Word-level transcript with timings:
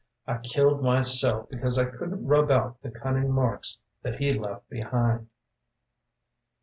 I 0.25 0.37
killed 0.39 0.81
myself 0.81 1.47
because 1.47 1.77
I 1.77 1.85
couldn't 1.85 2.25
rub 2.25 2.49
out 2.49 2.81
The 2.81 2.89
cunning 2.89 3.31
marks 3.31 3.83
that 4.01 4.15
he 4.15 4.31
left 4.33 4.67
behind. 4.67 5.29